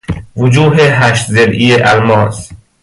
وجوه 0.37 0.75
هشت 0.77 1.27
ضلعی 1.31 1.75
الماس 1.75 2.49